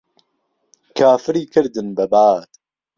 کافری 0.97 1.45
کردن 1.45 1.87
به 1.95 2.05
باد 2.11 2.49